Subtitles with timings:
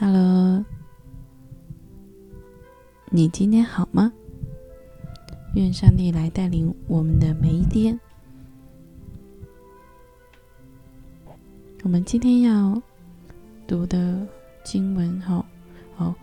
[0.00, 0.64] Hello，
[3.10, 4.12] 你今天好吗？
[5.56, 7.98] 愿上帝来带领我们的每一天。
[11.82, 12.80] 我们今天要
[13.66, 14.24] 读的
[14.62, 15.44] 经文，哈，
[15.96, 16.14] 好，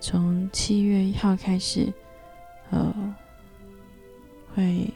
[0.00, 1.92] 从七月一号开始，
[2.70, 3.14] 呃，
[4.54, 4.90] 会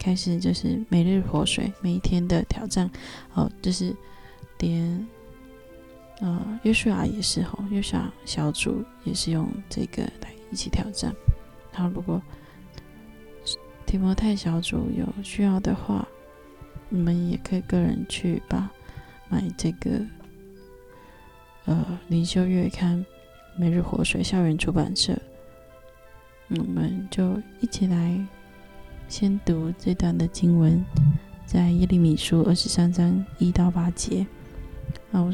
[0.00, 2.90] 开始就是每日活水，每一天的挑战，
[3.34, 3.94] 哦，就是
[4.58, 5.06] 连。
[6.20, 11.14] 呃，约书亚也是吼，约书亚小组也是用这个来一起挑战。
[11.72, 12.22] 然后，如果
[13.84, 16.08] 提摩太小组有需要的话，
[16.88, 18.70] 你们也可以个人去把
[19.28, 20.00] 买这个
[21.66, 22.98] 呃灵修月刊
[23.58, 25.14] 《每日活水》校园出版社。
[26.48, 28.18] 我们就一起来
[29.06, 30.82] 先读这段的经文，
[31.44, 34.26] 在耶利米书二十三章一到八节。
[35.12, 35.30] 然后。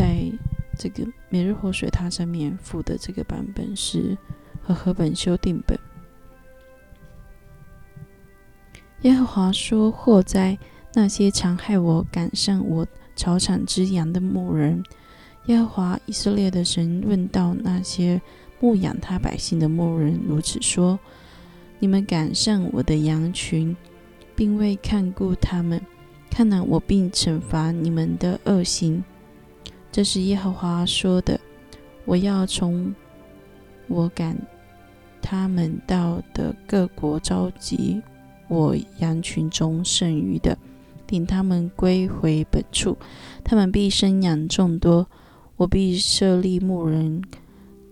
[0.00, 0.32] 在
[0.78, 4.16] 这个每日活水它上面附的这个版本是
[4.62, 5.78] 和合本修订本。
[9.02, 10.56] 耶和华说：“祸灾
[10.94, 14.82] 那些常害我赶上我草场之羊的牧人。”
[15.48, 18.18] 耶和华以色列的神问到那些
[18.58, 20.98] 牧养他百姓的牧人，如此说
[21.78, 23.76] ：“你们赶上我的羊群，
[24.34, 25.78] 并未看顾他们，
[26.30, 29.04] 看来我并惩罚你们的恶行。”
[29.92, 31.38] 这是耶和华说的
[32.06, 32.94] ：“我要从
[33.88, 34.36] 我赶
[35.20, 38.00] 他们到的各国召集
[38.46, 40.56] 我羊群中剩余的，
[41.08, 42.96] 领他们归回本处。
[43.42, 45.08] 他们必生养众多，
[45.56, 47.20] 我必设立牧人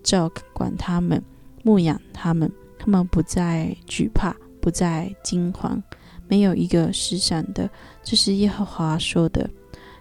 [0.05, 1.21] 照管他们，
[1.65, 2.51] 牧养他们。
[2.79, 5.83] 他们不再惧怕，不再惊惶，
[6.29, 7.69] 没有一个失散的。
[8.05, 9.51] 这是耶和华说的。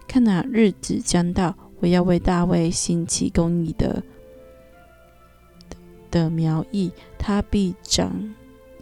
[0.07, 4.03] 看那日子将到。”我要为大卫兴起公义的
[6.09, 8.33] 的苗裔，他必长，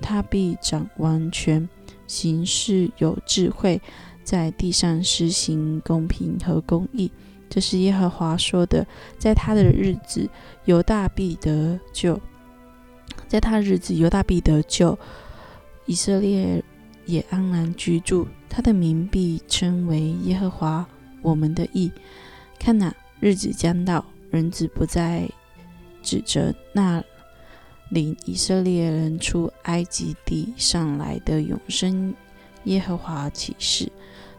[0.02, 1.68] 他必长完全，
[2.08, 3.81] 行事有智慧，
[4.24, 7.12] 在地上施行公平和公义。
[7.50, 8.86] 这是耶和华说的。
[9.18, 10.30] 在他的日子，
[10.66, 12.18] 犹大必得救；
[13.28, 14.98] 在他日子，犹大必得救，
[15.86, 16.64] 以色列
[17.06, 18.28] 也安然居住。
[18.50, 20.86] 他的名必称为耶和华
[21.22, 21.92] 我们的义。
[22.60, 25.30] 看哪，日子将到，人子不再
[26.02, 27.04] 指着那
[27.90, 32.14] 领以色列人出埃及地上来的永生
[32.64, 33.92] 耶和华起誓。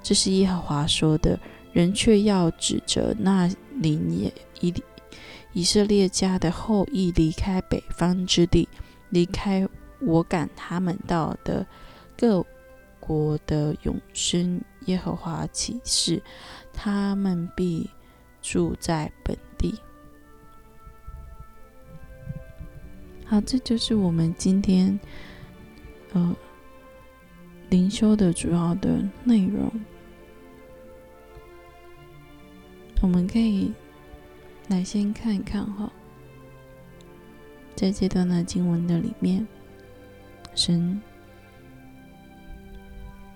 [0.03, 1.39] 这是耶和华说的。
[1.73, 4.75] 人却要指着那领以以
[5.53, 8.67] 以色列家的后裔离开北方之地，
[9.11, 9.69] 离开
[10.01, 11.67] 我赶他们到的
[12.17, 12.43] 各
[12.99, 16.23] 国的永生耶和华起誓，
[16.73, 17.91] 他们必。
[18.49, 19.75] 住在本地。
[23.25, 24.97] 好，这就是我们今天
[26.13, 26.37] 呃
[27.69, 29.69] 灵修的主要的内容。
[33.03, 33.73] 我们可以
[34.69, 35.91] 来先看一看哈，
[37.75, 39.45] 在这段的经文的里面，
[40.55, 41.03] 神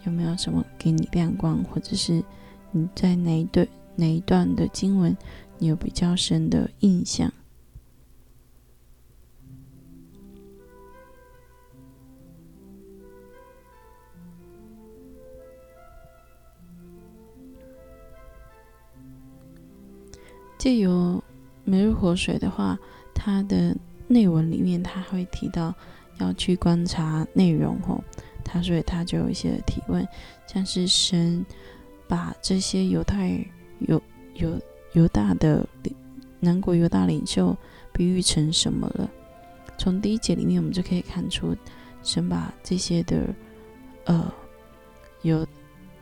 [0.05, 2.23] 有没有什么给你亮光，或者是
[2.71, 3.69] 你在哪一对？
[4.01, 5.15] 哪一段的经文
[5.59, 7.31] 你有比较深的印象？
[20.57, 21.23] 借由
[21.65, 22.79] 每日活水的话，
[23.15, 23.77] 它的
[24.09, 25.75] 内文里面它会提到
[26.19, 28.03] 要去观察内容哦，
[28.45, 30.07] 它所以它就有一些提问，
[30.47, 31.45] 像是神
[32.09, 33.43] 把这些犹太。
[33.81, 34.01] 犹
[34.35, 34.61] 犹
[34.93, 35.67] 犹大的
[36.39, 37.57] 南国犹大领袖
[37.93, 39.11] 比喻成什么了？
[39.77, 41.57] 从第一节里面，我们就可以看出，
[42.03, 43.35] 神把这些的
[44.05, 44.33] 呃
[45.23, 45.47] 犹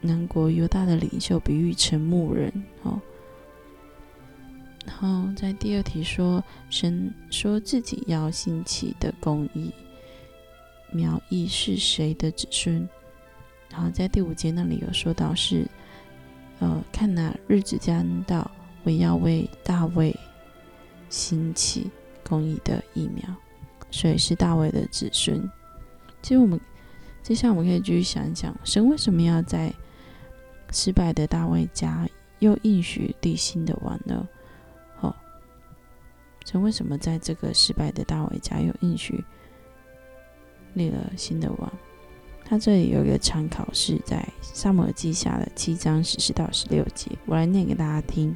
[0.01, 2.53] 南国犹大的领袖比喻成牧人
[2.83, 3.01] 哦。
[4.87, 9.73] 然后在第二题说，神说自己要兴起的公义
[10.93, 12.89] 苗裔是谁的子孙？
[13.71, 15.67] 然后在第五节那里有说到是。
[16.61, 18.51] 呃，看哪，日子将到，
[18.83, 20.15] 我要为大卫
[21.09, 21.91] 兴起
[22.29, 23.23] 公义的疫苗，
[23.91, 25.49] 所以是大卫的子孙。
[26.21, 26.61] 其实我们
[27.23, 29.73] 接下来我们可以继续想一想，神为什么要在
[30.73, 32.09] 失败的大卫家
[32.41, 34.29] 又应许立新的王呢？
[35.01, 35.15] 哦，
[36.45, 39.25] 神为什么在这个失败的大卫家又应许
[40.75, 41.73] 立了新的王？
[42.49, 48.35] 他这里有一个参考，是在萨摩尔记下的七章十四到十六节，我来念给大家听。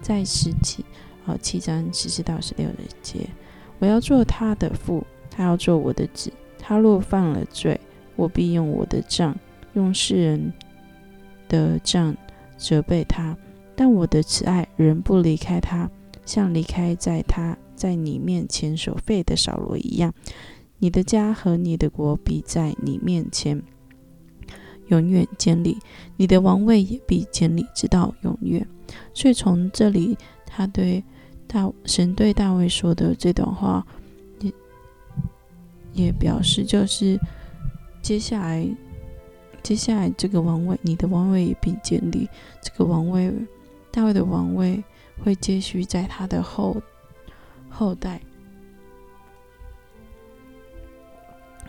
[0.00, 0.84] 在十七
[1.26, 3.28] 呃七章十四到十六的节，
[3.80, 6.32] 我要做他的父，他要做我的子。
[6.60, 7.80] 他若犯了罪，
[8.14, 9.36] 我必用我的杖，
[9.72, 10.52] 用世人
[11.48, 12.16] 的杖
[12.56, 13.36] 责备他。
[13.74, 15.90] 但我的慈爱仍不离开他，
[16.24, 20.14] 像离开在他在你面前所费的扫罗一样。
[20.78, 23.62] 你的家和你的国必在你面前
[24.88, 25.78] 永远建立，
[26.16, 28.66] 你的王位也必建立直到永远。
[29.12, 30.16] 所以从这里，
[30.46, 31.02] 他对
[31.46, 33.86] 大神对大卫说的这段话，
[34.40, 34.52] 也
[35.92, 37.18] 也表示就是
[38.00, 38.66] 接下来
[39.62, 42.28] 接下来这个王位，你的王位也必建立。
[42.62, 43.30] 这个王位，
[43.90, 44.82] 大卫的王位
[45.22, 46.80] 会接续在他的后
[47.68, 48.20] 后代。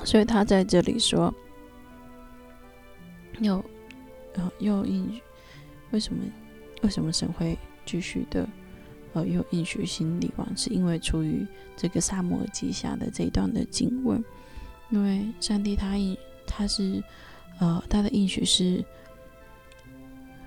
[0.04, 1.34] 所以他在这里说，
[3.40, 3.63] 又，
[4.34, 5.19] 呃，又应
[5.92, 6.24] 为什么
[6.81, 8.48] 为什么神会继续的，
[9.13, 14.24] 呃，又应许新李王，是因为出于这个萨摩记下的这一段的经文，
[14.90, 16.18] 因为上帝他应
[16.48, 17.04] 他是，
[17.60, 18.84] 呃，他的应许是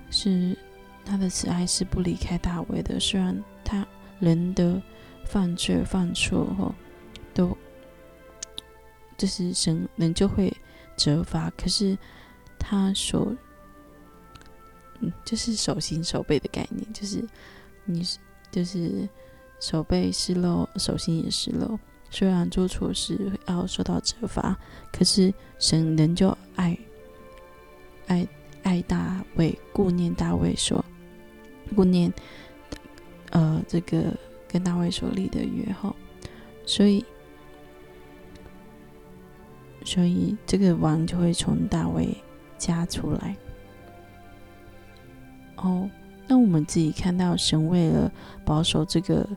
[0.09, 0.57] 是
[1.05, 3.85] 他的慈爱是不离开大卫的，虽然他
[4.19, 4.81] 人的
[5.25, 6.73] 犯罪犯错后
[7.33, 7.55] 都。
[9.17, 10.51] 就是神人就会
[10.97, 11.97] 责罚，可是
[12.59, 13.35] 他所，
[14.99, 17.23] 嗯，就是手心手背的概念，就是
[17.85, 18.05] 你
[18.51, 19.07] 就是
[19.59, 21.79] 手背失漏，手心也失漏。
[22.09, 24.57] 虽然做错事要受到责罚，
[24.91, 26.77] 可是神人就爱
[28.07, 28.27] 爱
[28.63, 30.83] 爱大卫，顾念大卫说，
[31.75, 32.13] 顾念
[33.31, 34.15] 呃这个
[34.47, 35.95] 跟大卫所立的约后，
[36.65, 37.03] 所以。
[39.85, 42.15] 所以这个王就会从大卫
[42.57, 43.35] 家出来。
[45.57, 45.89] 哦，
[46.27, 48.11] 那我们自己看到神为了
[48.43, 49.27] 保守这个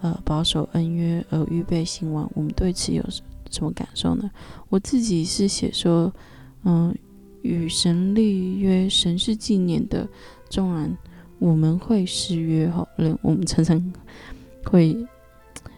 [0.00, 3.02] 呃保守恩约而预备新王，我们对此有
[3.50, 4.30] 什么感受呢？
[4.68, 6.12] 我自己是写说，
[6.64, 6.94] 嗯，
[7.42, 10.08] 与神立约，神是纪念的。
[10.50, 10.94] 纵然
[11.38, 13.92] 我们会失约哈，人我们常常
[14.64, 14.94] 会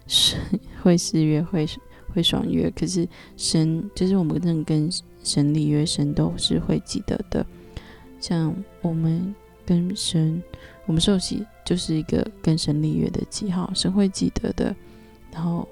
[0.06, 0.36] 是
[0.82, 1.66] 会失约会。
[2.14, 3.06] 会爽约，可是
[3.36, 4.88] 神就是我们认跟
[5.24, 7.44] 神立约，神都是会记得的。
[8.20, 9.34] 像我们
[9.66, 10.40] 跟神，
[10.86, 14.74] 我们受洗就是一个跟神立约的记号，神会记得的，
[15.32, 15.68] 然后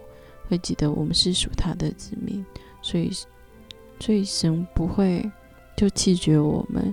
[0.49, 2.45] 会记得我们是属他的子民，
[2.83, 3.11] 所以
[4.01, 5.31] 所以神不会
[5.77, 6.93] 就弃绝我们，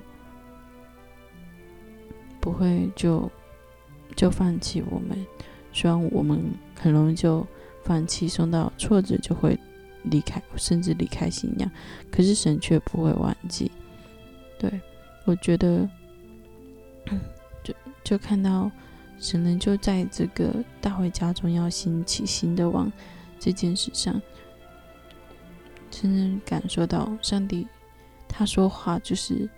[2.40, 3.30] 不会就
[4.16, 5.25] 就放弃我们，
[5.74, 6.40] 虽然我们
[6.80, 7.45] 很容易就。
[7.84, 9.58] 放弃，受到挫折就会
[10.04, 11.72] 离开，甚至离开信仰。
[12.12, 13.72] 可是神却不会忘记。
[14.58, 14.80] 对
[15.26, 15.90] 我觉得，
[17.64, 17.74] 就
[18.04, 18.70] 就看到
[19.20, 22.92] 神人就在这个大卫家中要兴起新的王
[23.40, 24.22] 这件事上，
[25.90, 27.68] 真正感受到上帝
[28.28, 29.50] 他说话就是，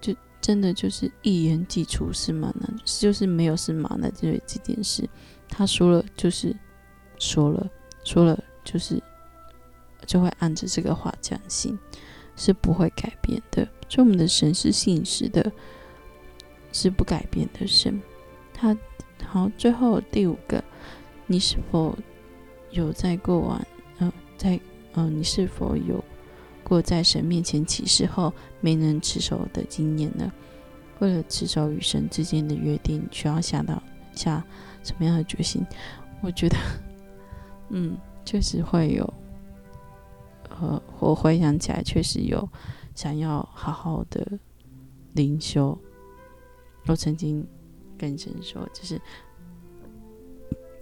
[0.00, 5.08] 就真的就是一言既出是马难，就是没有是马难这这件事，
[5.48, 6.56] 他说了就是。
[7.22, 7.70] 说了，
[8.02, 9.00] 说了，就是
[10.04, 11.78] 就会按着这个话讲信，
[12.34, 13.64] 是不会改变的。
[13.88, 15.52] 所以我们的神是信实的，
[16.72, 18.02] 是不改变的神。
[18.52, 18.76] 他
[19.24, 20.62] 好，最后第五个，
[21.28, 21.96] 你是否
[22.72, 23.64] 有在过往，
[23.98, 24.58] 呃，在，
[24.94, 26.02] 嗯，你是否有
[26.64, 30.32] 过在神面前起誓后没能持守的经验呢？
[30.98, 33.80] 为了持守与神之间的约定，需要下到
[34.12, 34.44] 下
[34.82, 35.64] 什么样的决心？
[36.20, 36.56] 我觉得。
[37.74, 39.14] 嗯，确实会有，
[40.50, 42.46] 呃，我回想起来，确实有
[42.94, 44.38] 想要好好的
[45.14, 45.76] 灵修。
[46.86, 47.46] 我曾经
[47.96, 49.00] 跟神说，就是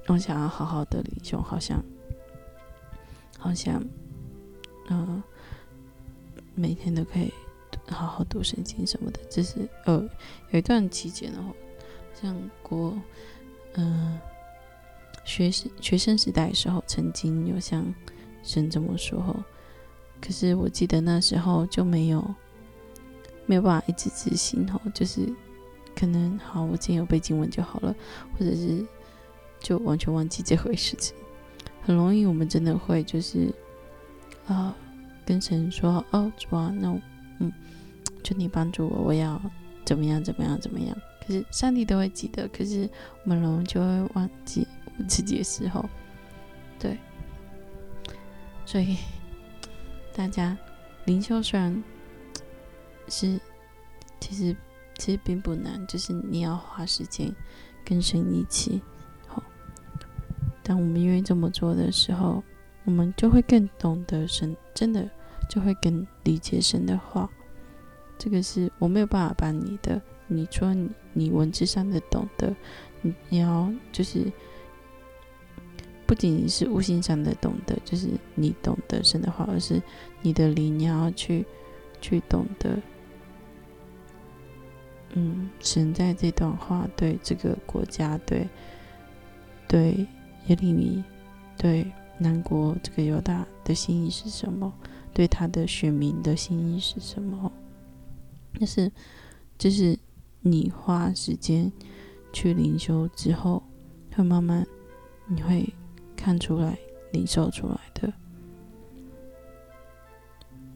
[0.08, 1.80] 我想要好好的灵修，好像，
[3.38, 3.80] 好像，
[4.88, 5.22] 嗯，
[6.56, 7.32] 每天都可以
[7.86, 9.20] 好好读圣经什么的。
[9.30, 10.02] 就是呃，
[10.50, 11.52] 有一段期间的话，
[12.20, 12.98] 像过，
[13.74, 14.18] 嗯。
[15.24, 17.94] 学生学生时代的时候，曾经有像
[18.42, 19.44] 神这么说，
[20.20, 22.34] 可是我记得那时候就没有
[23.46, 25.28] 没有办法一直执行吼，就是
[25.94, 27.94] 可能好，我今天有背经文就好了，
[28.32, 28.84] 或者是
[29.60, 31.14] 就完全忘记这回事情。
[31.82, 33.52] 很容易，我们真的会就是
[34.46, 34.74] 啊，
[35.24, 36.88] 跟神说哦，主啊，那
[37.38, 37.52] 嗯，
[38.22, 39.40] 求你帮助我，我要
[39.84, 40.96] 怎么样怎么样怎么样。
[41.26, 42.88] 可是上帝都会记得，可是
[43.24, 44.66] 我们容易就会忘记。
[45.06, 45.88] 自己的时候，
[46.78, 46.98] 对，
[48.64, 48.96] 所以
[50.14, 50.56] 大家
[51.04, 51.82] 灵修虽然
[53.08, 53.40] 是，
[54.20, 54.56] 其实
[54.98, 57.34] 其实并不难，就是你要花时间
[57.84, 58.80] 跟神一起。
[59.26, 59.42] 好，
[60.62, 62.42] 当我们愿意这么做的时候，
[62.84, 65.08] 我们就会更懂得神，真的
[65.48, 67.28] 就会更理解神的话。
[68.18, 72.54] 这个是我没有办法把你的，你说你你文字上的懂得，
[73.00, 74.30] 你你要就是
[76.10, 79.80] 不仅仅是悟性上的懂得，就是你懂得神的话，而是
[80.22, 81.46] 你的灵你要去
[82.00, 82.76] 去懂得。
[85.10, 88.48] 嗯，神在这段话对这个国家，对
[89.68, 90.04] 对
[90.48, 91.04] 耶利米，
[91.56, 91.86] 对
[92.18, 94.74] 南国这个犹大的心意是什么？
[95.14, 97.52] 对他的选民的心意是什么？
[98.58, 98.90] 就是，
[99.56, 99.96] 就是
[100.40, 101.70] 你花时间
[102.32, 103.62] 去灵修之后，
[104.12, 104.66] 会慢慢
[105.28, 105.72] 你会
[106.20, 106.78] 看出来、
[107.12, 108.12] 领受出来的。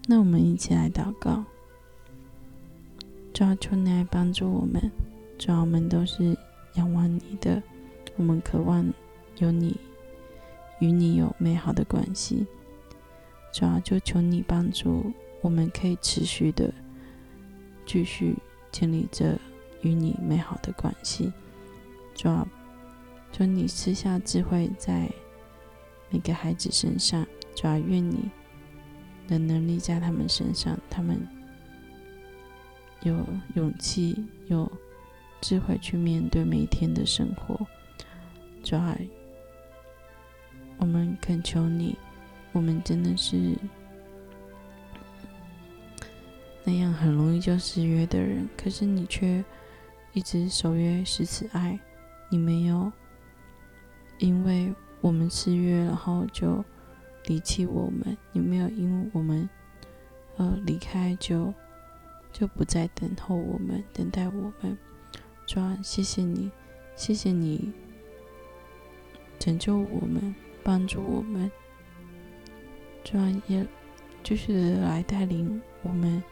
[0.07, 1.45] 那我们一起来祷告，
[3.35, 4.91] 主要求你来帮助我们，
[5.39, 6.35] 主要我们都是
[6.75, 7.63] 仰望你的，
[8.17, 8.91] 我们渴望
[9.37, 9.77] 有你
[10.79, 12.47] 与你有美好的关系，
[13.53, 16.73] 主要就求你帮助我们，可以持续的。
[17.87, 18.35] 继续
[18.73, 19.39] 建立着
[19.83, 21.31] 与你美好的关系，
[22.15, 22.49] 主要
[23.31, 25.07] 求你赐下智慧在
[26.15, 28.31] 每个孩子身上，主要愿你
[29.27, 31.21] 的能力在他们身上，他们
[33.03, 34.71] 有勇气、有
[35.41, 37.67] 智慧去面对每一天的生活。
[38.63, 38.97] 主要
[40.77, 41.99] 我们恳求你，
[42.53, 43.59] 我们真的是。
[46.63, 49.45] 那样很容易就失约的人，可是你却
[50.13, 51.77] 一直守约，是此爱。
[52.31, 52.93] 你没有
[54.19, 54.73] 因为
[55.05, 56.65] 我们失约，然后就
[57.27, 59.47] 离弃我们；你没有因为我们
[60.39, 61.53] 呃离开，就
[62.33, 64.79] 就不再等候我们，等待我们。
[65.47, 66.51] 主啊，谢谢你，
[66.97, 67.71] 谢谢你
[69.39, 71.51] 拯救我们，帮助我们。
[73.05, 73.67] 主啊，也
[74.23, 76.23] 继续来带领我们。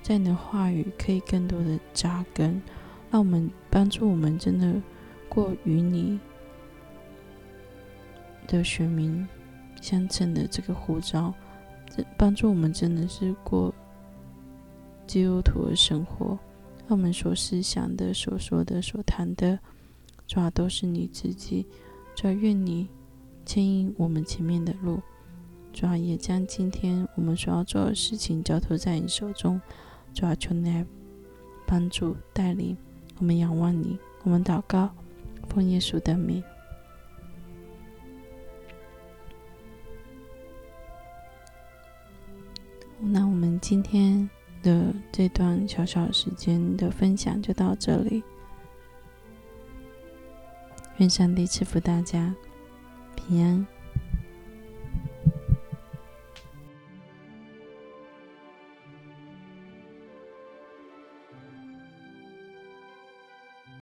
[0.00, 2.62] 在你的话语可以更多的扎根，
[3.10, 4.80] 让我们帮助我们真的
[5.28, 6.20] 过与你
[8.46, 9.26] 的选民
[9.80, 11.32] 相称的这个护照，
[11.88, 13.74] 这帮助我们真的是过
[15.06, 16.38] 基督徒的生活。
[16.88, 19.58] 让我们所思想的、所说的、所谈的，
[20.26, 21.66] 主要都是你自己。
[22.14, 22.88] 主要愿你
[23.46, 25.00] 牵引我们前面的路，
[25.72, 29.60] 主要也将今天我们所要做的事情交托在你手中。
[30.12, 30.84] 主要求你来
[31.66, 32.76] 帮助带领
[33.18, 34.90] 我们仰望你，我们祷告，
[35.48, 36.42] 奉耶稣的名。
[43.60, 44.28] 今天
[44.62, 48.22] 的这段小小时间的分享就到这里。
[50.98, 52.34] 愿上帝赐福大家
[53.16, 53.81] 平安。